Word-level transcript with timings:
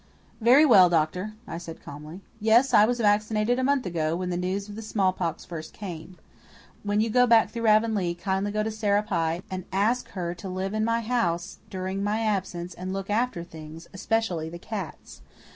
"Very 0.39 0.65
well, 0.65 0.89
doctor," 0.89 1.35
I 1.47 1.59
said 1.59 1.83
calmly. 1.85 2.21
"Yes, 2.39 2.73
I 2.73 2.85
was 2.85 2.99
vaccinated 2.99 3.59
a 3.59 3.63
month 3.63 3.85
ago, 3.85 4.15
when 4.15 4.31
the 4.31 4.35
news 4.35 4.67
of 4.67 4.73
the 4.75 4.81
smallpox 4.81 5.45
first 5.45 5.73
came. 5.73 6.17
When 6.81 7.01
you 7.01 7.11
go 7.11 7.27
back 7.27 7.51
through 7.51 7.67
Avonlea 7.67 8.15
kindly 8.15 8.51
go 8.51 8.63
to 8.63 8.71
Sarah 8.71 9.03
Pye 9.03 9.43
and 9.51 9.65
ask 9.71 10.07
her 10.17 10.33
to 10.33 10.49
live 10.49 10.73
in 10.73 10.83
my 10.83 11.01
house 11.01 11.59
during 11.69 12.03
my 12.03 12.21
absence 12.21 12.73
and 12.73 12.91
look 12.93 13.11
after 13.11 13.43
things, 13.43 13.87
especially 13.93 14.49
the 14.49 14.57
cats. 14.57 15.21